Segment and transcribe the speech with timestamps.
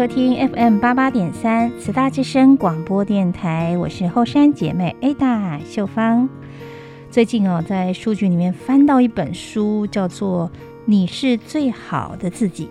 [0.00, 6.26] 收听 FM 八八点三慈大之声广播电台，我是后山姐妹 Ada 秀芳。
[7.10, 10.50] 最近哦，在书局里面翻到一本书，叫做
[10.86, 12.64] 《你是最好的自己》。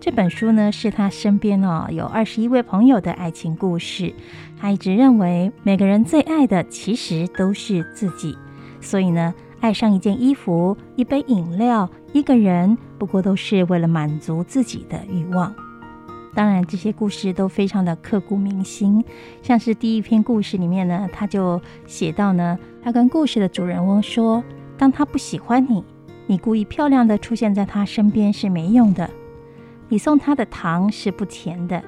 [0.00, 4.14] 这本书呢，是他身边哦有二十一位朋友的爱情故事。
[4.58, 8.34] 他一直认为，每个人最爱的其实都是自己，
[8.80, 15.54] 所以呢，爱上一件衣服、一杯饮料、一个人，不过都是为了满足自己的欲望。
[16.34, 19.04] 当然，这些故事都非常的刻骨铭心。
[19.42, 24.42] 像是第一篇故事里面呢，他就写到呢，他跟故事的主人翁说
[24.78, 25.82] ：“当他不喜欢你，
[26.26, 29.10] 你故意漂亮的出现在他身边是没用的。”
[29.88, 31.82] 你送他的糖是不甜的，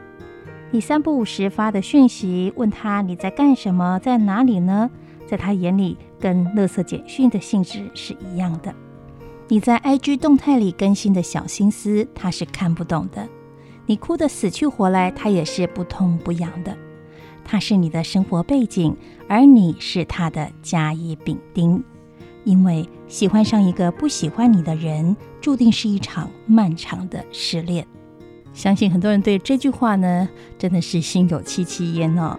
[0.71, 4.91] 你三不五时发的讯息问他你在干什么，在哪里呢？
[5.27, 8.75] 在他眼里，跟垃圾简讯的性质是一样的。
[9.49, 13.29] 你在 IG 动态里更新的小心思，他是看不懂的。
[13.91, 16.79] 你哭得死去活来，他也是不痛不痒的。
[17.45, 18.97] 他是你的生活背景，
[19.27, 21.83] 而你是他的甲乙丙丁。
[22.45, 27.85] 因为喜欢上一个不喜欢你的人，注定是一场漫长的失恋。
[28.55, 32.39] 相信很多人对这句话呢，真的是心有戚戚焉哦。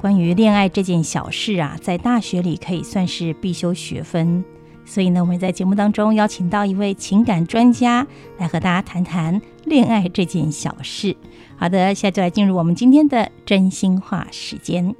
[0.00, 4.44] 关于恋爱这件小事啊，在大学里可以算是必修学分。
[4.86, 8.06] 所以呢，我们在节目当中邀请到一位情感专家
[8.38, 11.16] 来和大家谈谈恋爱这件小事。
[11.56, 14.94] 好的，现在就来进入我们今天的真心话时间。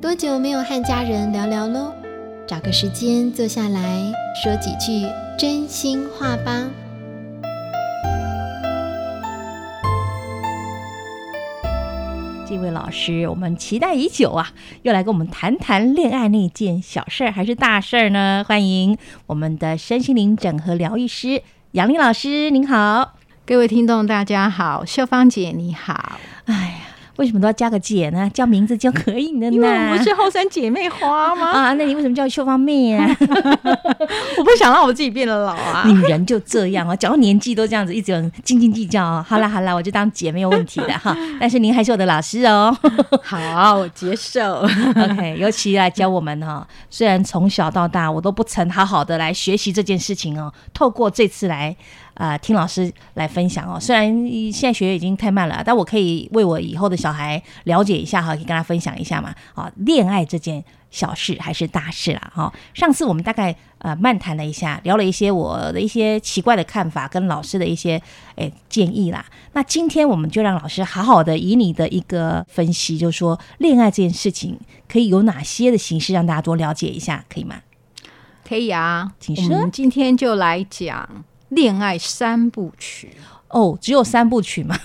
[0.00, 2.01] 多久没有和家人聊聊喽？
[2.52, 4.12] 找个时间坐下来
[4.44, 5.08] 说几句
[5.38, 6.68] 真心话吧。
[12.46, 14.52] 这位老师，我们期待已久啊，
[14.82, 18.44] 又来跟我们谈谈恋爱那件小事儿还是大事儿呢？
[18.46, 18.98] 欢迎
[19.28, 23.14] 我们的身心灵整合疗愈师杨丽老师，您好。
[23.46, 26.18] 各位听众，大家好，秀芳姐你好。
[26.44, 26.61] 哎呀。
[27.16, 28.30] 为什么都要加个姐呢？
[28.32, 29.52] 叫名字就可以了呢？
[29.52, 31.46] 因为我们是后山姐妹花吗？
[31.52, 33.06] 啊，那你为什么叫秀芳妹啊？
[34.38, 35.84] 我不想让我自己变得老啊。
[35.90, 39.24] 女人就这样啊，讲到年纪都这样子，一直斤斤计较啊。
[39.28, 41.16] 好啦好啦，我就当姐没有问题的哈。
[41.38, 42.74] 但是您还是我的老师哦。
[43.22, 44.62] 好，我接受。
[44.96, 46.66] OK，尤其来教我们哈。
[46.88, 51.76] 虽然从小到大我都不曾好好的来学习这件事情哦，透过这次来。
[52.22, 53.80] 啊、呃，听老师来分享哦。
[53.80, 54.06] 虽然
[54.52, 59.34] 现在学已经太慢了，但我可以为我以后的小孩了解一下哈，可以跟他分享一下嘛。
[59.54, 60.62] 啊，恋爱这件
[60.92, 62.30] 小事还是大事啦。
[62.32, 68.00] 哈，上次我们大概呃漫谈了一下，聊了一些我的一些奇怪的看法，跟老师的一些
[68.36, 69.26] 诶建议啦。
[69.54, 74.56] 那今天我们就让老师好好的以你的一个分析，就是说恋爱这件事情
[74.88, 77.56] 可以有哪些的形式，让大家多了解一下，可以吗？
[78.48, 79.56] 可以啊，请说。
[79.56, 81.24] 我们今天就来讲。
[81.54, 83.10] 恋爱三部曲
[83.48, 84.76] 哦，只有三部曲吗？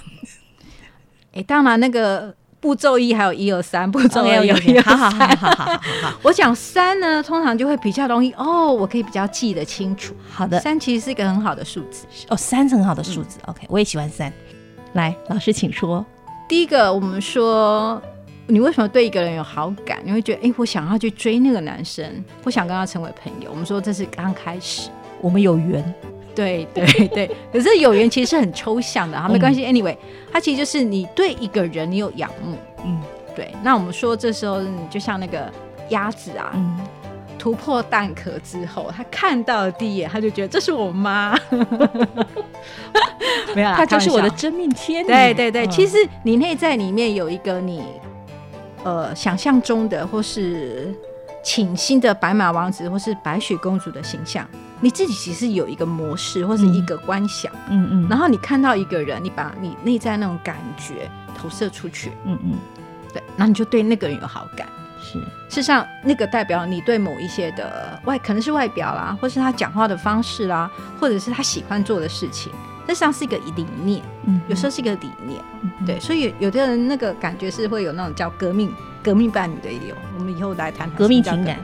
[1.33, 4.97] 哎，当然那个步骤一还有一二三，步骤二有一二三。
[4.97, 6.19] 好好好好好好好。
[6.23, 10.13] 我讲三呢，通常就会比较容易哦，我可以比较记得清楚。
[10.29, 13.37] 好的，三其实是一个很好的数字哦，三是很好的数字。
[13.45, 14.31] OK，我也喜欢三。
[14.93, 16.05] 来，老师请说。
[16.49, 18.01] 第一个，我们说
[18.47, 19.99] 你为什么对一个人有好感？
[20.03, 22.05] 你会觉得哎，我想要去追那个男生，
[22.43, 23.51] 我想跟他成为朋友。
[23.51, 24.89] 我们说这是刚开始，
[25.21, 25.93] 我们有缘。
[26.37, 29.65] 对对 对，可是有缘其实是很抽象的哈，没关系。
[29.65, 29.97] Anyway，
[30.31, 32.55] 它其实就是你对一个人你有仰慕，
[32.85, 33.01] 嗯，
[33.35, 33.51] 对。
[33.63, 35.51] 那我们说这时候你就像那个
[35.89, 36.77] 鸭子啊，嗯、
[37.39, 41.35] 突破蛋壳之后，他看到的第一眼，他就觉得这是我妈，
[43.55, 45.07] 没有啦，他就是我的真命天女。
[45.07, 47.81] 对对对，嗯、其实你内在里面有一个你
[48.83, 50.93] 呃想象中的或是
[51.41, 54.47] 倾心的白马王子或是白雪公主的形象。
[54.79, 62.53] 你自己其实有一个模式或是一个观想，嗯嗯，然后你看到一个人，你把你内在那种感觉投射出去，嗯嗯，
[63.11, 64.67] 对，然后你就对那个人有好感，
[65.01, 65.25] 是，事
[65.55, 70.69] 实上那个代表你对某一些的外，可能是外表啦，或是他讲话的方式啦，
[70.99, 72.53] 或者是他喜欢做的事情，
[72.85, 78.71] 那实际上是一个理念，嗯，有时候是一个理念，嗯，对，所以有有的人那个感觉是会有那种叫革命
[79.03, 81.57] 革命伴侣的也有，我们以后来谈谈革命情感。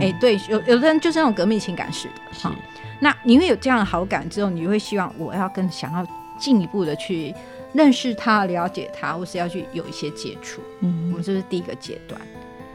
[0.00, 2.54] 哎、欸，对，有有的人就是那种革命情感式的，好，
[3.00, 6.06] 那你会有这样的好感之后，你会希望我要更想要
[6.38, 7.34] 进一步的去
[7.72, 10.60] 认识他、了解他，或是要去有一些接触。
[10.80, 12.20] 嗯，我们这是第一个阶段。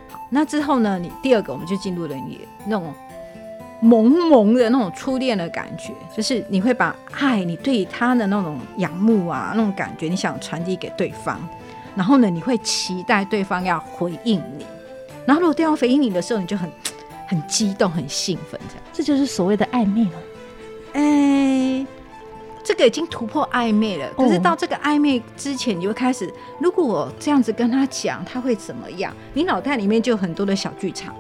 [0.09, 2.94] 好，那之后呢，你第二个我们就进入了你那种
[3.81, 11.39] 萌萌的那种初恋的感觉，就是你会把爱，你对他的那种仰慕啊，那种感觉，你想传递给对方，
[11.95, 14.65] 然后呢，你会期待对方要回应你，
[15.25, 16.69] 然后如果对方回应你的时候，你就很
[17.28, 20.20] 很激动、很兴奋，这样，这就是所谓的暧昧了。
[20.94, 21.88] 哎、欸，
[22.64, 24.10] 这个已经突破暧昧了。
[24.16, 29.14] 可是到这个暧昧之前，你会开始，如果我这样子跟他讲，他会怎么样？
[29.34, 31.16] 你脑袋里面就有很多的小剧场，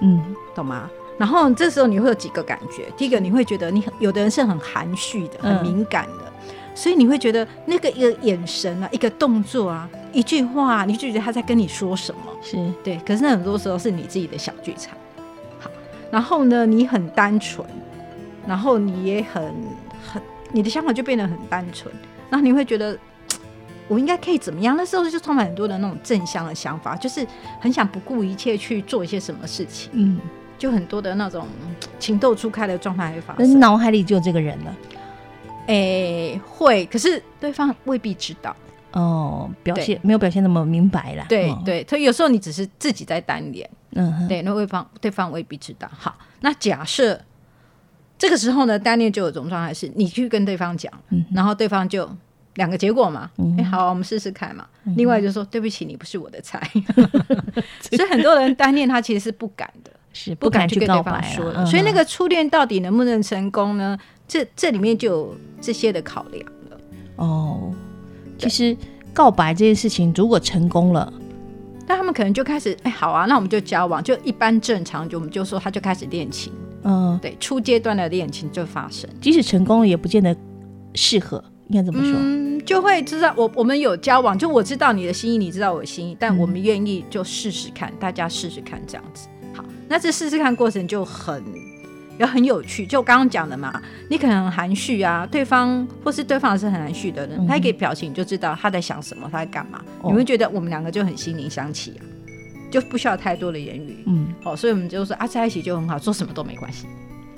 [0.00, 0.22] 嗯，
[0.54, 0.88] 懂吗？
[1.18, 12.98] 然后这时候你会有几个感觉，第一个你会觉得你有的人是很含蓄的，很敏感的，嗯、所以你会觉得那个一个眼神啊，一个动作啊，一句话，你就觉得他在跟你说什么，是对。
[12.98, 14.96] 可是很多时候是你自己的小剧场。
[16.06, 17.66] 好，然后呢，你很单纯，
[18.46, 19.42] 然后你也很
[20.12, 20.22] 很，
[20.52, 21.92] 你的想法就变得很单纯，
[22.30, 22.98] 然后你会觉得
[23.88, 24.76] 我应该可以怎么样？
[24.76, 27.26] 那时候就充满很多的那种正向的想法，就是
[27.60, 30.20] 很想不顾一切去做一些什么事情，嗯。
[30.58, 31.46] 就很多的那种
[31.98, 34.74] 情窦初开的状态会发生，脑海里就有这个人了。
[35.66, 38.56] 哎、欸，会，可是对方未必知道
[38.92, 41.26] 哦，表现没有表现那么明白啦。
[41.28, 45.88] 对、哦、对，他有时候你只是自己在单恋，嗯，对，那对方对方未必知道。
[45.92, 47.20] 好，那假设
[48.18, 52.08] 这个时候呢，单恋就有种状态是，你去跟对方讲，嗯、然后对方就
[52.54, 54.66] 两个结果嘛，哎、嗯欸，好，我们试试看嘛。
[54.84, 56.60] 嗯、另外就说对不起，你不是我的菜，
[57.80, 59.90] 所以很多人单恋他其实是不敢的。
[60.16, 63.94] 是不敢去跟对方说的，所以那个初恋到底能不能成功呢？
[64.26, 66.80] 这这里面就有这些的考量了。
[67.16, 67.70] 哦，
[68.38, 68.74] 其实
[69.12, 71.12] 告白这件事情如果成功了，
[71.86, 76.52] 那他们可能就开始哎，好啊，那我们就交往，就一般正常，就我们就说他就开始恋情。
[76.82, 80.36] 嗯，对，初阶段的恋情就发生，即使成功了也不见得
[80.94, 82.12] 适合，应该怎么说？
[82.16, 89.28] 嗯，就会知道我我们有交往，就我知道你的心意，你知道我的心意，但我们愿意就试试看，大家试试看这样子。
[89.52, 91.42] 好那这试试看过程就很，
[92.18, 92.86] 也很有趣。
[92.86, 99.80] 就刚刚讲的嘛，你可能很含蓄啊，对方或是对方是很含蓄的人，嗯、他一个表情就知道他在想什么，他在干嘛。
[100.02, 102.02] 哦、你会觉得我们两个就很心灵相契啊，
[102.70, 104.02] 就不需要太多的言语。
[104.06, 106.86] 嗯，好、哦，所以我们就说啊，在一起就很好，做什么都没关系。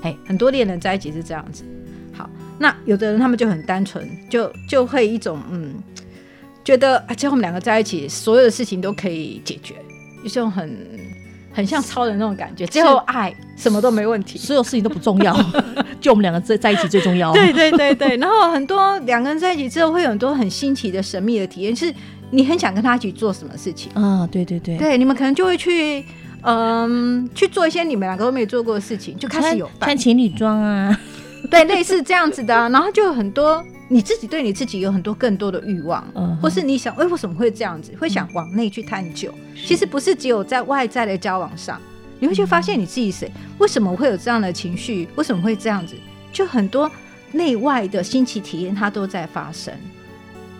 [0.03, 1.65] 哎，很多恋人在一起是这样子。
[2.13, 2.29] 好，
[2.59, 5.75] 那有的人他们就很单纯，就就会一种嗯，
[6.65, 9.75] 觉得啊，只要我们两个在一起，所有的事情都可以解决，
[10.23, 11.08] 一种很。
[11.59, 15.37] 很像超人那种感觉，只有爱，什么都没问题，所有事情都不重要，
[16.01, 17.33] 就我们两个在在一起最重要。
[17.33, 21.93] 对对对对，然后很多两个人在一起之后，会有很多很新奇的神秘的体验，是
[22.31, 24.25] 你很想跟他一起做什么事情啊？
[24.31, 26.05] 对对对，对，你们可能就会去，
[26.43, 30.97] 嗯，去做一些你们两个都没做过的事情，就开始有穿，穿情侣装啊，
[31.51, 33.65] 对，类似这样子的，然后就有很多。
[33.89, 37.93] 你自己对你自己有很多更多的欲望，嗯、或是你想，哎、欸，为什么会这样子？
[37.99, 39.33] 会想往内去探究。
[39.55, 41.81] 嗯、其实不是只有在外在的交往上，
[42.21, 45.09] 你会去发现你自己谁，嗯、为什么会有这样的情绪？
[45.17, 45.95] 为什么会这样子？
[46.33, 46.91] 就很多
[47.33, 49.73] 内外的新奇体验，它都在发生。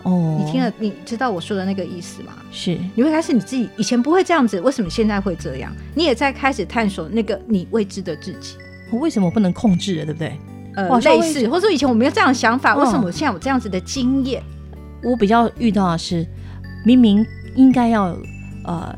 [0.03, 2.33] 哦，你听了，你知道我说的那个意思吗？
[2.51, 5.71] 是，你会开始你自己以前不会这样子，为什么现在会这样？
[5.93, 8.55] 你也在开始探索那个你未知的自己。
[8.89, 10.05] 我为什么不能控制了？
[10.05, 10.39] 对不对？
[10.87, 14.41] 呃，类似，或者说以前我没有这样的想法，为什么我现在有这样子的经验？
[15.03, 16.25] 我比较遇到的是，
[16.85, 18.15] 明明应该要
[18.65, 18.95] 呃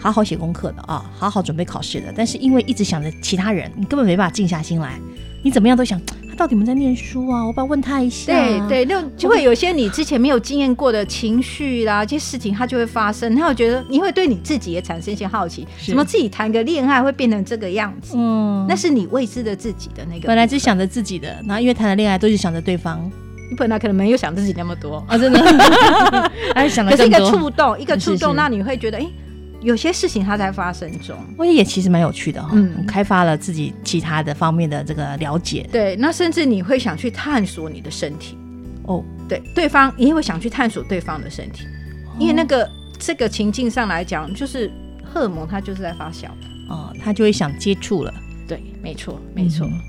[0.00, 4.98] 好好写功课的啊，好好准备考试的，但是因为一直想着其他人，你根本没办法静下心来，
[5.42, 6.00] 你怎么样都想。
[6.38, 7.44] 到底我们在念书啊？
[7.44, 8.32] 我不要问他一下。
[8.32, 13.34] 对对，那就会有些你之前没有经验过的情绪啦，这些事情它就会发生。
[13.34, 18.14] 然后我觉得你会对你自己也产生一些好奇，什么自己谈个恋爱会变成这个样子？
[18.16, 20.28] 嗯，那是你未知的自己的那个。
[20.28, 23.10] 本来只想着自己的，然后因为谈了恋爱都是想着对方，
[23.50, 25.38] 你本来可能没有想自己那么多啊，真的，
[26.70, 29.00] 想了可是一个触动，一个触动，那你会觉得哎。
[29.00, 29.12] 诶
[29.60, 35.68] 有些事情它在发生中，我也其实蛮有趣的哈，嗯，开发了自己其他的方面的这个了解。
[35.72, 38.38] 对，那甚至你会想去探索你的身体。
[38.84, 41.64] 哦，对，对方你也会想去探索对方的身体，
[42.06, 44.70] 哦、因为那个这个情境上来讲，就是
[45.04, 46.26] 荷尔蒙它就是在发酵
[46.68, 48.14] 哦，他就会想接触了。
[48.46, 49.80] 对，没错，没错，嗯、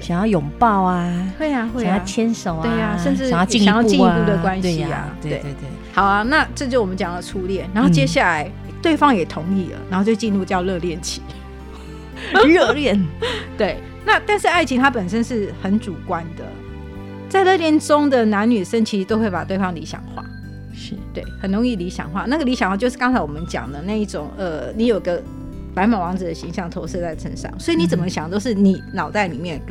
[0.00, 5.68] 想要拥抱啊，会啊，会啊，想要牵手啊，对啊，甚至想要进一步的关系啊，对对对，对。
[5.94, 8.44] 好啊，那这就我们讲的初恋，然后接下来。
[8.44, 8.52] 嗯
[8.82, 11.22] 对方也同意了，然后就进入叫热恋期。
[12.44, 13.00] 热恋，
[13.56, 13.78] 对。
[14.04, 16.44] 那但是爱情它本身是很主观的，
[17.28, 20.24] 在热恋中的男女生其实都会把对方理想化，
[20.74, 22.24] 是对，很容易理想化。
[22.26, 25.22] 那个理想化就是刚才我们讲的那一种，呃，你有个
[25.72, 29.62] 白马王子的形象投射在身上，所以你怎么想都是你脑袋里面，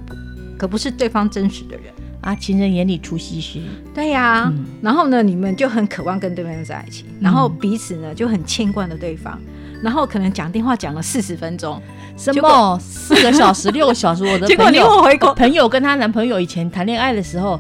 [0.57, 1.93] 可不是对方真实的人。
[2.21, 3.59] 啊，情人眼里出西施，
[3.93, 4.53] 对呀、啊。
[4.55, 9.37] 嗯、然后呢，你们就很渴望跟对方在一起，然后彼此呢就很牵挂的对方。
[9.83, 11.81] 然后可能讲电话讲了四十分钟，
[12.15, 14.23] 什么四个小时、六个小时？
[14.23, 17.59] 我的 结果你我回国朋友跟她男朋友以前谈恋爱的时候，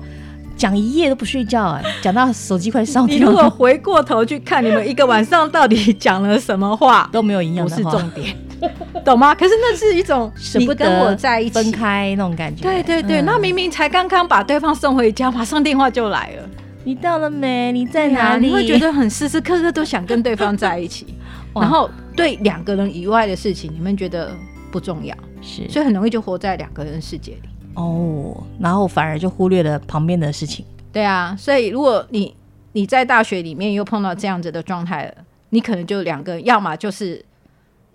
[0.55, 3.15] 讲一夜都不睡觉，哎，讲到手机快烧掉。
[3.17, 8.35] 你如果回过头去看，你们一个晚上到底讲了什么话， 都没有营养，不是重点，
[9.03, 9.33] 懂吗？
[9.33, 12.63] 可是那是一种舍不得跟我在一起分开那种感觉。
[12.63, 16.49] 对对对，嗯、那明明才刚刚把对方送回家，马上电话就来了。
[16.83, 17.71] 你到了没？
[17.71, 18.47] 你在哪里？
[18.47, 21.13] 你会觉得很时时刻刻都想跟对方在一起，
[21.53, 24.31] 然后对两个人以外的事情，你们觉得
[24.71, 27.49] 不重要，是，所以很容易就活在两个人世界里。
[27.75, 30.65] 哦，然后反而就忽略了旁边的事情。
[30.91, 32.35] 对啊，所以如果你
[32.73, 35.13] 你在大学里面又碰到这样子的状态了，
[35.49, 37.23] 你可能就两个，要么就是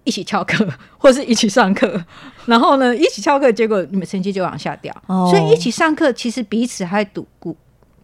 [0.07, 2.03] 一起翘课， 或是一起上课，
[2.47, 4.95] 然后呢，一起翘课，结果你们成绩就往下掉。
[5.09, 7.55] 哦，所以一起上课，其实彼此还堵鼓。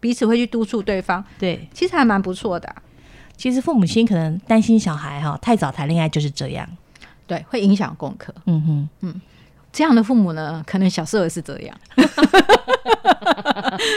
[0.00, 2.82] 彼此会去督促对方，对，其实还蛮不错的啊。
[3.36, 6.68] 其实父母亲可能担心小孩哈太早谈恋爱就是这样，
[7.24, 8.34] 对，会影响功课。
[8.46, 9.20] 嗯哼，嗯，
[9.72, 11.76] 这样的父母呢，可能小时候也是这样，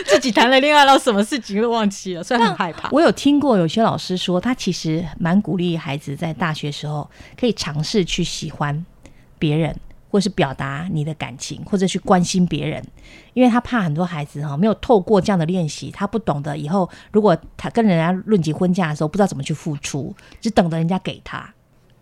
[0.08, 2.89] 自己谈了恋爱，然后什么事情都忘记了，所以很害怕。
[2.91, 8.86] 我有听过有些老师说，他其实蛮鼓励孩子在大学时候可以尝试去喜欢
[9.38, 9.75] 别人。
[10.08, 12.82] 或是表达你的感情，或者去关心别人，
[13.34, 21.53] 因为他怕很多孩子哈没有透过这样的练习，他不懂得以后如果他跟人家论及婚嫁的时候，不知道怎么去付出，只等着人家给他。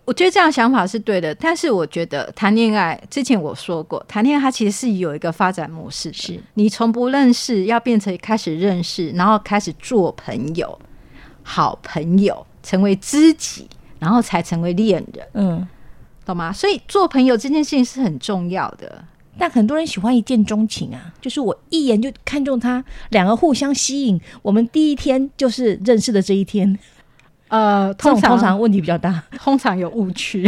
[0.06, 10.78] 我觉得这样想法是对的，但是我觉得谈恋爱之前我说过，谈恋爱它其实是有一个发展模式，是你从不认识要变成开始认识，然后开始做朋友、
[11.42, 13.68] 好朋友，成为知己，
[14.00, 15.28] 然后才成为恋人。
[15.34, 15.68] 嗯。
[16.26, 16.54] 懂吗？
[16.54, 19.04] 所以做朋友这件事情是很重要的，
[19.38, 26.80] 但很多人喜欢一见钟情啊，就是我一眼就看中他，两个互相吸引，我们第一天就是认识的这一天。
[27.54, 30.44] 呃，通常通常问题比较大，通常有误区。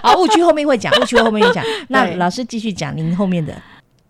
[0.00, 1.64] 好， 误区后面会讲，误区后面会讲。
[1.90, 3.54] 那老师继续讲您后面的。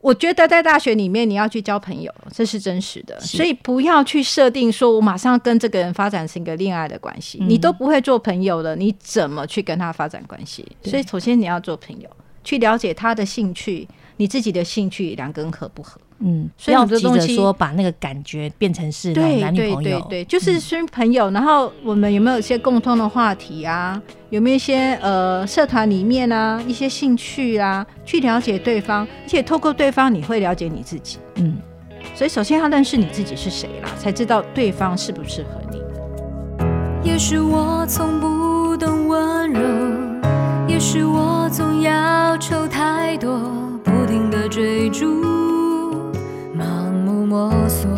[0.00, 10.66] 我觉得在大学里面，你要去交朋友，这是真实的，所以不要去设定说，我马上跟这个人发展成一个恋爱的关系，嗯，你都不会做朋友了，你怎么去跟他发展关系？
[10.82, 12.08] 所以首先你要做朋友，
[12.42, 13.86] 去了解他的兴趣，
[14.22, 16.00] 你自己的兴趣，两个人合不合？
[16.20, 21.32] 嗯，所以要急着说把那个感觉变成是男女朋友，对对对，就是是朋友，嗯。
[21.32, 24.00] 然后我们有没有一些共通的话题啊？
[24.30, 27.84] 有没有一些呃社团里面啊一些兴趣啊？
[28.04, 31.18] 去了解对方，而且透过对方你会了解你自己。
[31.34, 31.56] 嗯，
[32.14, 35.82] 所以首先要认识你自己是谁啦，才知道对方适不适合你。
[37.02, 39.60] 也许我从不懂温柔，
[40.68, 43.61] 也许我总要求太多，不
[44.12, 45.06] 停的追逐。
[46.54, 47.88] 盲目摸索，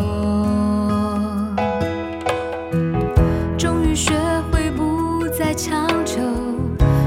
[3.57, 4.13] 终于学
[4.49, 6.21] 会不再强求，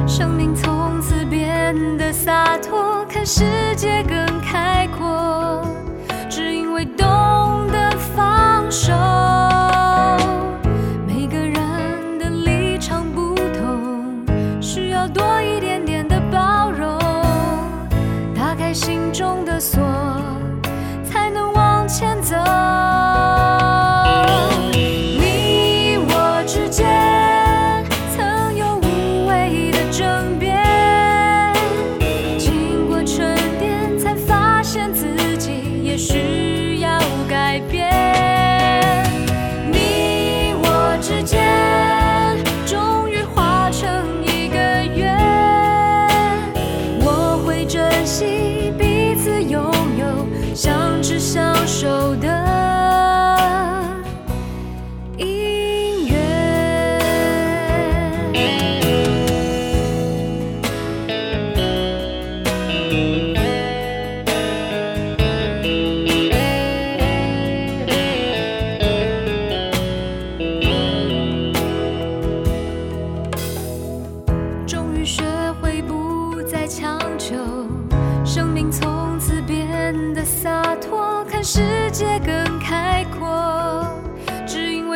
[0.07, 4.03] 生命从此变得洒脱，看世界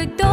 [0.03, 0.32] 需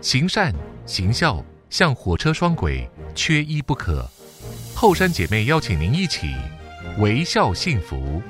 [0.00, 0.54] 行善
[0.86, 4.08] 行孝，像火车双轨，缺一不可。
[4.74, 6.34] 后山姐妹邀请您一起
[6.98, 8.22] 微笑幸福。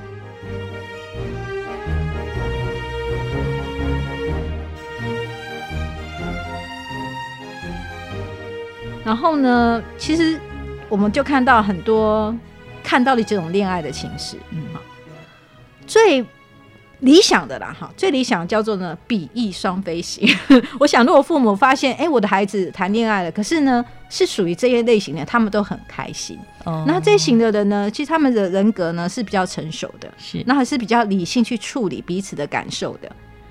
[9.05, 10.41] 然后呢，其实
[10.89, 12.37] 我们就看到很多
[12.83, 14.81] 看到的这种恋爱的情势，嗯哈，
[15.87, 16.27] 最。
[17.00, 20.29] 理想的啦，哈，最理想叫做呢，比翼双飞型。
[20.79, 26.38] 我想，如果父母发现，哎、欸，我的孩子谈恋爱了，可是呢，是属于这些类型的，他们都很开心。
[26.64, 33.11] 哦，那这型的人呢，其实他们的人格呢是比较成熟的，是，那还是比较理性去处理彼此的感受的。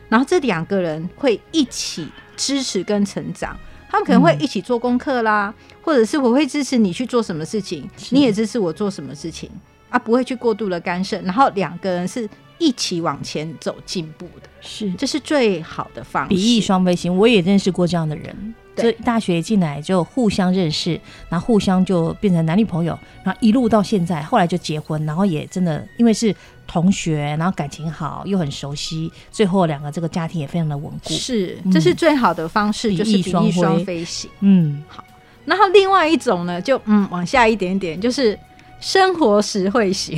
[0.09, 3.57] 然后这两个人会一起支持跟成长，
[3.89, 9.49] 他们可能会一起做功课啦，嗯、或者是我会支持你去做什么事情，你也支持我做什么事情
[9.89, 11.19] 啊，不会去过度的干涉。
[11.21, 12.29] 然后两个人是。
[12.59, 16.29] 一起往前走，进步的是，这是最好的方式。
[16.29, 18.53] 比翼双飞行，我也认识过这样的人。
[18.75, 26.33] 对，大学一进来就互相认识，然后互相就变成男女朋友，然后一路到现在，后来就结婚，然后也真的因为是
[26.65, 31.09] 同学，然后感情好，又很熟悉，最后两个这个家庭也非常的稳固。
[31.09, 34.29] 是，这是最好的方式，嗯、就是比翼双飞行。
[34.39, 35.03] 嗯，好。
[35.43, 38.37] 然后另外一种呢，就嗯往下一点点，就是。
[38.79, 40.17] 生活实惠型，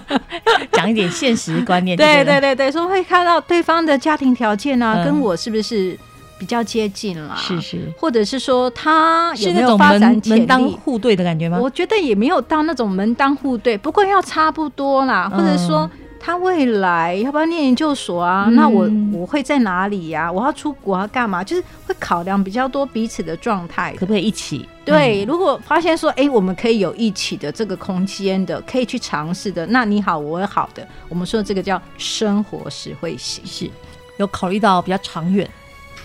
[0.72, 1.96] 讲一点现实观念。
[1.96, 5.98] 对对对对，说会看到对方的家庭条件啊，嗯、跟我是不是
[6.38, 7.34] 比较接近啦？
[7.36, 10.38] 是是，或者是说他有没有发展潜力？
[10.40, 11.58] 门当户对的感觉吗？
[11.58, 15.90] 我觉得也没有到那种门当户对，不过要差不多啦，或者说。
[16.20, 18.46] 他未来要不要念研究所啊？
[18.48, 20.32] 嗯、那我我会在哪里呀、啊？
[20.32, 21.44] 我要出国要干嘛？
[21.44, 24.68] 就是会考量比较多彼此的状态，可不可以一起？
[24.88, 33.70] 对，嗯、如果发现说，哎、欸，我们可以有一起的这个空间的，可以去尝试的，那你好，我也好的，我们说这个叫生活实惠型，是
[34.16, 35.48] 有考虑到比较长远，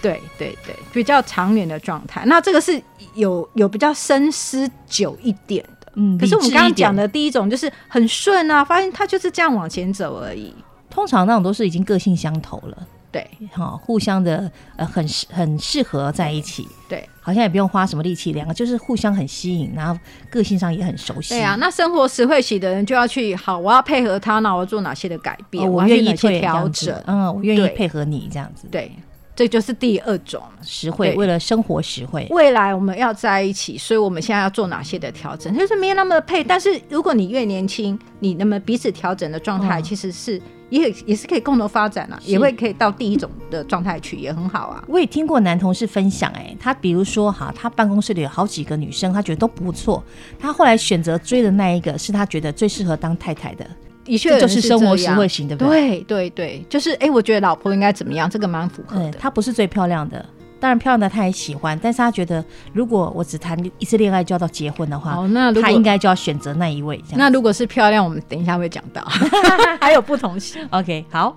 [0.02, 2.24] 对对对，比较长远的状态。
[2.26, 2.82] 那这个是
[3.16, 5.92] 有有比较深思久一点的。
[5.96, 10.54] 嗯，可是我们刚刚讲的第一种就是很顺啊，发现他就是这样往前走而已。
[10.90, 12.78] 通常那种都是已经个性相投了，
[13.14, 19.98] 对，哈，互相的呃很很适合在一起，对，好像也不用花什么力气，两个就是互相很吸引，然后
[20.32, 21.36] 个性上也很熟悉。
[21.36, 25.64] 对啊，那生活实惠型的人就要去好，我要配合他，那我要做哪些的改变？
[25.64, 28.92] 哦、我愿意去调整，嗯，我愿意配合你这样子，对。
[29.36, 32.28] 这就是第二种实惠，为了生活实惠。
[32.30, 35.58] 未来我们要在一起，所以我们现在要做哪些的调整？
[35.58, 44.84] 就是没有那么配，但是如果你越年轻，你那么彼此调整的状态，其实是也也是可以共同发展啊，也会可以到第一种的状态去，也很好啊。
[44.88, 50.04] 我也听过男同事分享、欸，哎，他比如说哈，他办公室里有好几个女生，他觉得都不错，
[50.38, 53.66] 他后来选择追的那一个是他觉得最适合当太太的。
[54.04, 56.02] 的确就是生活实惠型，对不对？
[56.02, 59.12] 对对对，就是哎、欸，我觉得老婆应该怎么样，这个蛮符合的。
[59.12, 60.26] 她不是最漂亮的，
[60.60, 67.02] 当然漂亮的她也喜欢，但是她觉得如果我只谈一次恋爱就要到结婚的话，哦、那她应该就要选择那一位。
[67.16, 69.02] 那如果是漂亮，我们等一下会讲到，
[69.80, 70.62] 还有不同型。
[70.72, 71.36] OK，好，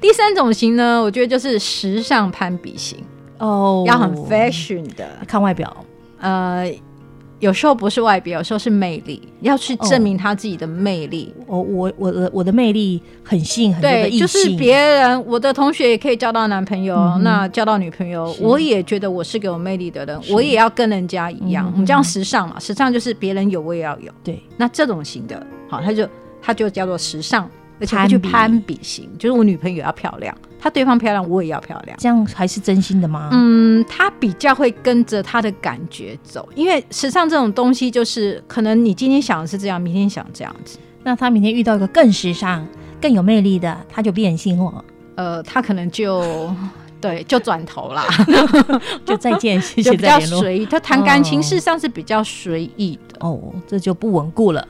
[0.00, 2.98] 第三种型呢，我觉得就是时尚攀比型
[3.38, 5.84] 哦，oh, 要很 fashion 的，看外表，
[6.20, 6.70] 呃。
[7.44, 11.30] 有时候不是外表，有时候是魅力，要去证明他自己的魅力。
[11.46, 14.20] 哦，我我的我的魅力很吸引很多的异性。
[14.20, 21.66] 就是别人，我的同学也可以交到男朋友，嗯、那交到女朋友，我也觉得我是个有魅力的人，我也要跟人家一样。
[21.66, 24.10] 嗯、我们这样时尚嘛，时尚就是别人有我也要有。
[24.22, 26.08] 对，那这种型的，好，他就
[26.40, 27.46] 他就叫做时尚。
[27.80, 33.28] 而且去攀比型，就是我女朋友要漂亮，她对方漂亮，我也要漂亮，这样还是真心的吗？
[33.32, 42.66] 嗯，他比较会跟着他的感觉走，因为时尚这种东西，就是可能你今天想的是这样，明天想这样子，那他明天遇到一个更时尚、
[42.98, 44.84] 更有魅力的，他就变心了。
[45.16, 46.50] 呃，他可能就
[46.98, 48.06] 对，就转头啦，
[49.04, 50.40] 就再见，谢谢再联络。
[50.40, 54.66] 比较随意，他谈感情事实上是比较随意的哦，这就不稳固了。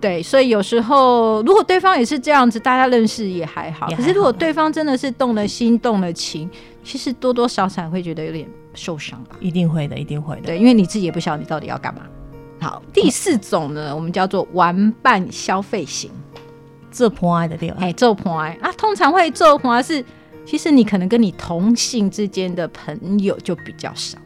[0.00, 3.86] 对，所以有时候如果对方也是这样子，大家认识也还好。
[3.96, 6.48] 可是如果对方真的是动了心、动了情，
[6.84, 9.36] 其实多多少少会觉得有点受伤吧。
[9.40, 10.42] 一定会的，一定会的。
[10.42, 12.02] 对，因为你自己也不晓得你到底要干嘛。
[12.60, 16.10] 好，第四种呢，我们叫做玩伴消费型，
[16.90, 20.04] 做破爱的地方，哎，做朋爱啊，通常会做朋爱是，
[20.44, 24.18] 其实你可能跟你同性之间的朋友就比较少。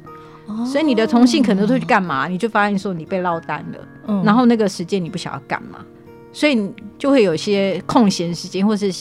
[0.51, 2.27] 哦所以你的同性可能都会去干嘛？
[2.29, 5.85] 你就发现说你被落单了，嗯然后那个时间你不想要干嘛，
[6.33, 8.93] 所以你就会有一些空闲时间，或是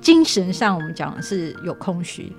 [0.00, 2.32] 精神上我们讲的是有空虚。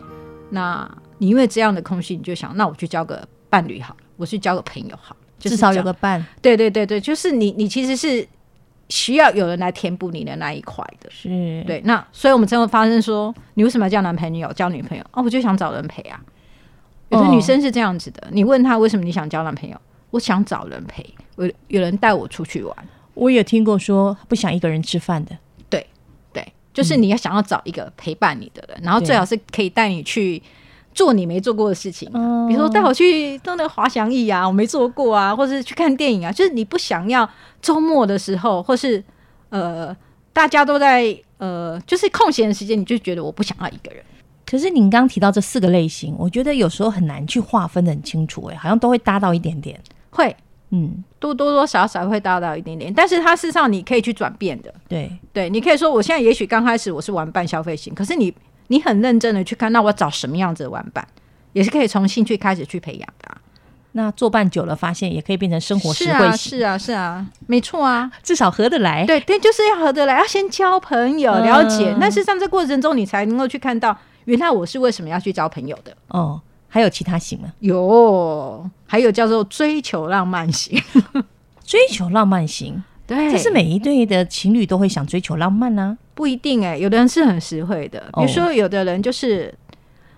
[0.49, 8.27] 那你因为这样的空虚，你就想，那我去交个伴侣好了，我去交个朋友好了，就是至少有个伴，对对对对，就是你你其实是
[8.89, 11.09] 需要有人来填补你的那一块的。
[11.09, 11.29] 是，
[11.65, 15.03] 对，那所以我们才会发生说，你为什么要交男朋友、交女朋友？
[15.13, 16.21] 哦，我就想找人陪啊。
[17.13, 19.77] 有的女生是这样子的，你问她为什么你想交男朋友？
[20.11, 21.03] 我想找人陪，
[21.37, 22.75] 有有人带我出去玩。
[23.15, 25.35] 我也听过说不想一个人吃饭的，
[25.69, 25.85] 对
[26.31, 30.41] 对，就是你要想要找一个陪伴你的人，然后最好是可以带你去
[30.93, 36.31] 做你没做过的事情，嗯比如说带我去坐那个滑翔翼啊，我没做过啊，或者是去看电影啊。
[36.31, 37.27] 就是你不想要
[37.61, 39.03] 周末的时候，或是
[39.49, 39.95] 呃
[40.31, 44.03] 大家都在呃就是空闲的时间，你就觉得我不想要一个人。
[44.45, 49.79] 可是您刚提到这四个类型，我觉得有时候很难去划分的很清楚，哎，好像都会搭到一点点，
[50.09, 50.35] 会
[50.71, 54.73] 嗯，多多多少少会搭到一点点，但是它事实上你可以去转变的。
[54.87, 58.33] 对，对，你可以说我现在也许刚开始我是玩伴消费型，可是你
[58.67, 61.07] 你很认真的去看，那我找什么样子的玩伴，
[61.53, 63.37] 也是可以从兴趣开始去培养的、啊。
[63.95, 68.11] 那作伴久了，发现也可以变成生活是啊，实惠型，是啊，是啊，没错啊。
[68.23, 69.05] 至少合得来。
[69.05, 71.95] 对对，就是要合得来，要先交朋友，嗯了解。
[72.01, 75.95] 但事实上，这过程中你才能够去看到，原来我是为什么要去交朋友的。
[76.07, 77.53] 哦，还有其他型吗？
[77.59, 80.79] 有，还有叫做追求浪漫型，
[81.65, 89.53] 追求浪漫型，对，这是每一对的情侣都会想追求浪漫呢、不一定哎、有的人是很实惠的，比如说有的人就是，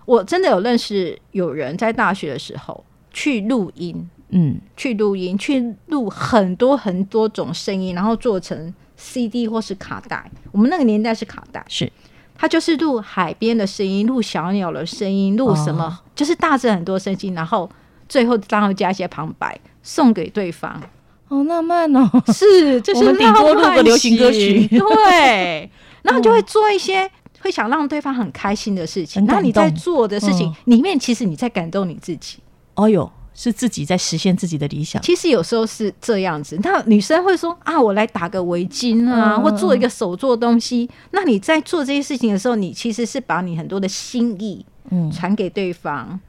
[0.05, 10.29] 我真的有认识有人在大学的时候去录音，嗯，去录音，去录很多很多种声音，然后做成 CD 或是卡带。
[10.51, 11.91] 我们那个年代是卡带，是
[12.37, 17.69] 他就是录海边的声音，录小鸟的声音，录什么、哦就是大致很多声音，然后
[18.07, 20.81] 最后然后加一些旁白送给对方。
[21.27, 22.09] 好浪漫哦。
[22.27, 25.69] 是，这是 顶多录个流行歌曲对，
[26.03, 27.09] 然后就会做一些
[27.41, 29.21] 会想让对方很开心的事情。
[29.21, 32.37] 很感然后你在做的事情里面，其实你在感动你自己。
[32.75, 34.99] 哦哟，是自己在实现自己的理想。
[35.03, 40.89] 其实有时候是这样子，那女生会说啊，我来打个围巾啊，嗯或做一个手做东西。
[41.11, 46.19] 那你在做这些事情的时候，你其实是把你很多的心意嗯，传给对方。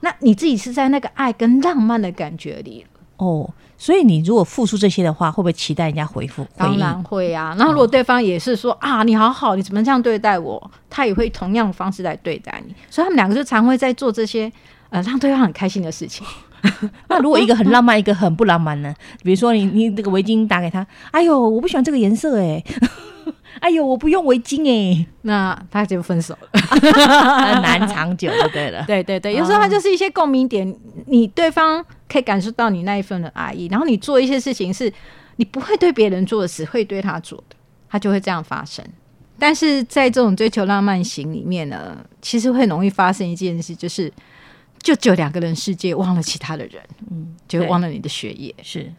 [0.00, 2.86] 那你自己是在那个爱跟浪漫的感觉里。
[3.16, 6.46] 哦，所以你如果付出这些的话，会不会期待人家回复？
[6.56, 7.54] 当然会啊。
[7.58, 10.70] 然后如果对方也是说、啊，你好好，你怎么这样对待我？
[10.88, 12.74] 他也会同样的方式来对待你。
[12.90, 14.50] 所以他们两个就常会在做这些
[14.88, 16.26] 呃让对方很开心的事情。
[17.08, 18.94] 那如果一个很浪漫，一个很不浪漫呢？
[19.22, 22.62] 比如说你你这个围巾打给他，哎呦，我不喜欢这个颜色哎，
[23.60, 26.60] 哎呦，我不用围巾哎， 那他就分手了。
[26.60, 28.84] 很难长久就对了。
[28.86, 30.74] 对对对，有时候他就是一些共鸣点，
[31.06, 34.92] 你对方可以感受到你那一份的爱意，然后你做一些事情是
[35.36, 37.56] 你不会对别人做的，只会对他做的，
[37.88, 38.84] 他就会这样发生。
[39.38, 44.12] 但是在这种追求浪漫型里面呢，其实会容易发生一件事，就是
[44.82, 48.92] 就只有两个人世界，忘了其他的人，嗯，就忘了你的学业，是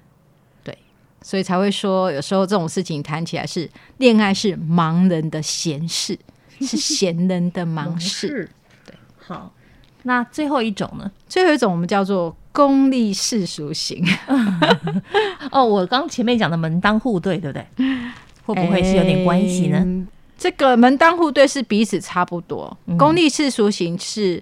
[0.64, 0.78] 对
[1.22, 6.18] 所以才会说，有时候这种事情谈起来是恋爱是盲人的闲事，
[6.62, 8.50] 是闲人的忙事。
[8.86, 9.52] 对，好。
[10.04, 11.12] 那最后一种呢？
[11.28, 14.04] 最后一种我们叫做功利世俗型。
[15.52, 17.66] 哦，我刚前面讲的门当户对，对不对？
[18.44, 19.78] 会不会是有点关系呢？
[19.78, 20.06] 欸
[20.42, 24.42] 这个门当户对是彼此差不多，嗯功利世俗型是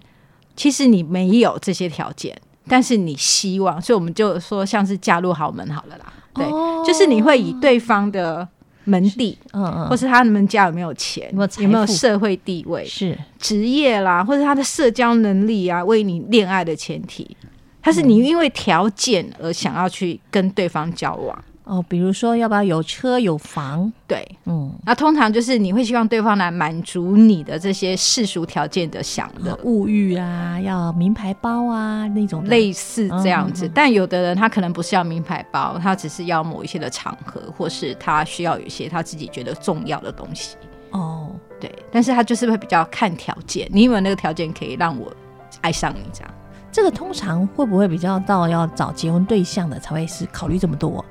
[0.60, 6.14] 其实你没有这些条件，但是你希望，所以我们就说像是嫁入豪门好了啦。
[6.34, 6.84] 对，哦。
[6.86, 8.46] 就是你会以对方的
[8.84, 13.18] 门第，嗯嗯，或是他们家有没有钱，有没有有没有社会地位、是。
[13.38, 17.38] 职业啦，或者他的社交能力啊，为你恋爱的前提。
[17.82, 23.94] 他是你因为条件而想要去跟对方交往，哦，比如说要不要有车有房？
[24.08, 24.28] 对。
[24.46, 33.66] 嗯，那通常就是你会希望对方来满足你的这些世俗条件的想的，物欲啊，要名牌包啊那种类似这样子。
[33.66, 40.58] 嗯嗯嗯但有的人他可能不是要名牌包，他只是要某一些的场合，或是他需要有一些他自己觉得重要的东西。
[40.90, 41.30] 哦，
[41.60, 45.14] 对，但是他就是会比较看条件，你有没有那个条件可以让我
[45.62, 46.34] 爱上你这样？
[46.72, 51.04] 这个通常会不会比较到要找结婚对象的才会是考虑这么多？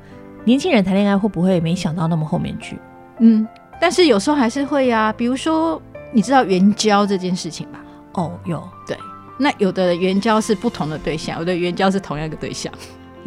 [0.44, 2.78] 年轻人谈恋爱会不会没想到那么后面去？
[3.18, 3.46] 嗯，
[3.80, 5.12] 但是有时候还是会呀、啊。
[5.12, 5.80] 比如说，
[6.12, 7.80] 你知道援交这件事情吧？
[8.14, 8.62] 哦，有。
[8.86, 8.96] 对，
[9.38, 12.72] 那有的援交是不同的对象，有的援交是同样一个对象，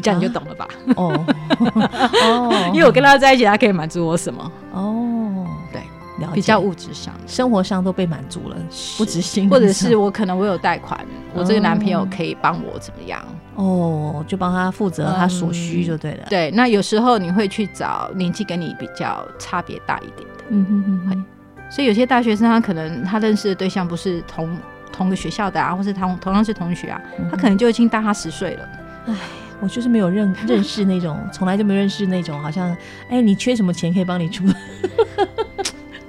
[0.01, 0.67] 这样你就懂了吧？
[0.87, 1.25] 啊、哦
[2.23, 4.51] 哦，因为我跟他在一起，他可以满足我什么？
[4.73, 5.81] 哦，对。
[6.35, 8.55] 比较物质上，生活上都被满足了，
[8.95, 10.99] 不止心，或者是我可能我有贷款，
[11.33, 13.19] 我这个男朋友可以帮我怎么样？
[13.61, 16.25] 哦，就帮他负责他所需就对了。
[16.29, 21.25] 对，那有时候你会去找年纪跟你比较差别大一点的，嗯哼哼哼。
[21.69, 24.57] 所以有些大学生他可能他认识的对象不是同
[24.91, 28.69] 同个学校的啊，或是同同样是同学啊，他可能就已经大他十岁了。
[29.07, 29.13] 哎，
[29.61, 32.75] 我就是没有认认识那种，从来就没认识那种，好像
[33.09, 34.43] 哎，你缺什么钱可以帮你出。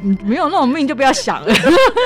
[0.03, 1.55] 你没有那种命就不要想了，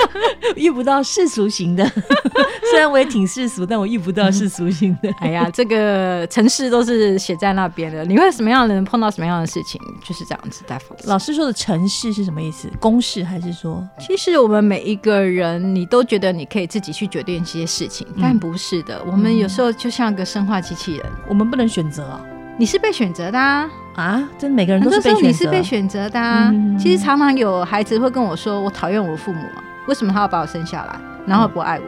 [0.57, 1.85] 遇不到世俗型的。
[2.71, 5.11] 虽然我也挺世俗，但我遇不到世俗型的。
[5.21, 8.05] 哎呀，这个城市都是写在那边的。
[8.05, 10.79] 你会什么样的人碰到什么样的事情，就是这样子在。
[11.05, 12.71] 老师说的城市是什么意思？
[12.79, 13.87] 公式还是说？
[13.99, 19.03] 其实我们每一个人，你都觉得你可以自己去决定一些事情，但不是的。
[19.07, 22.21] 我们有时候就像个生化机器人，我们不能选择。
[22.59, 23.69] 你是被选择的啊！
[23.97, 25.27] 啊，真的每个人都是被选择。
[25.27, 26.51] 你是被选择的啊！
[26.53, 31.85] 嗯、其实常常有孩子会跟我说：“我讨厌我父母啊，为什么他要把我生下来，然后不爱我？”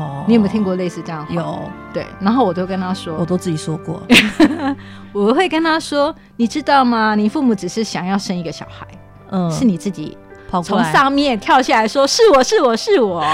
[0.00, 1.34] 哦，你有没有听过类似这样的话？
[1.34, 1.70] 有。
[1.92, 4.02] 对，然后我都跟他说，我都自己说过。
[5.12, 7.14] 我会跟他说：“你知道吗？
[7.14, 8.86] 你父母只是想要生一个小孩，
[9.30, 10.16] 嗯，是你自己
[10.62, 13.24] 从上面跳下来说是我是我是我，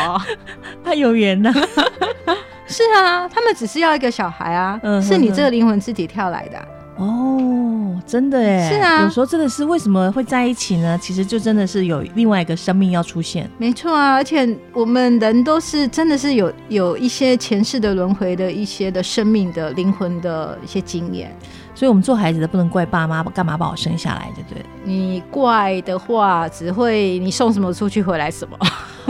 [0.85, 1.53] 他 有缘呢。
[2.69, 6.65] ”是啊，他们只是要一个小孩啊，嗯、是你这个灵魂自己跳来的、啊、
[6.97, 10.99] 哦，真的哎，是啊，有时候真的是为什么会在一起呢？
[11.01, 21.31] 其实就真的是有另外一个生命要出现，没错啊，而且我们人都是真的是有有一些前世的轮回的一些的生命的灵魂的一些经验。
[21.75, 24.65] 所以，我们做孩子的不能怪爸妈，干嘛把我生下来，对不对？
[24.83, 28.57] 你怪的话，只会你送什么出去回来什么，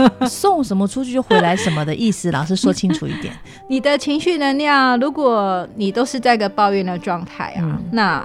[0.28, 2.30] 送什么出去就回来什么的意思。
[2.30, 3.34] 老师说清楚一点，
[3.68, 8.24] 你的情绪能量，如果你都是在一个抱怨的状态啊，嗯、那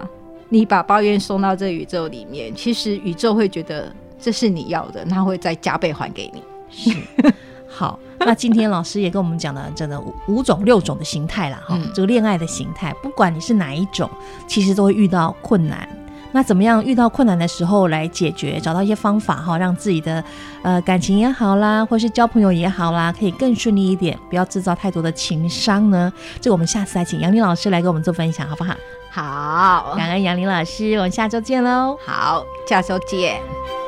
[0.50, 6.44] 你把抱怨送到这宇宙里面，其实宇宙会觉得这是你要的，它会再加倍还给你。
[6.70, 6.96] 是。
[7.74, 14.10] 好，那今天老师也跟我们讲了真的五五种六种的形态了哈，这个恋爱的形态，不管你是哪一种，
[14.46, 15.88] 其实都会遇到困难。
[16.32, 20.24] 那怎么样遇到困难的时候来解决，找到一些方法哈，让自己的
[20.64, 26.12] 呃感情也好啦，或是交朋友也好啦，可以更顺利一点，不要制造太多的情伤呢？
[26.40, 28.74] 这个我们下次来请杨林老师来给我们做分享，好不好？
[29.12, 31.98] 好，感恩杨林老师，我们下周见喽。
[32.06, 33.81] 好，下周见。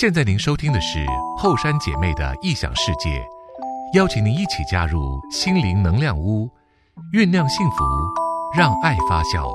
[0.00, 1.04] 现在您收听的是
[1.36, 3.20] 后山姐妹的异想世界，
[3.94, 6.48] 邀请您一起加入心灵能量屋，
[7.12, 7.84] 酝酿幸福，
[8.56, 9.52] 让爱发酵。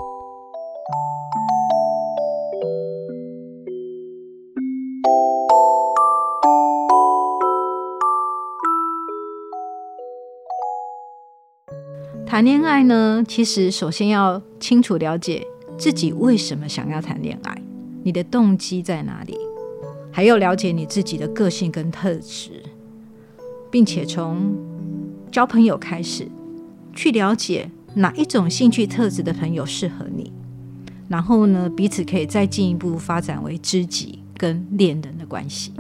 [12.28, 17.56] 谈恋爱呢，其实首先要清楚了解自己为什么想要谈恋爱，
[18.04, 19.43] 你的动机在哪里？
[20.16, 22.62] 还要了解你自己的个性跟特质，
[23.72, 24.56] 并且从
[25.32, 26.28] 交朋友开始，
[26.94, 30.32] 去了解哪一种兴趣特质的朋友适合你，
[31.10, 35.74] 然后呢，彼此可以再进一步发展为知己跟恋人的关系。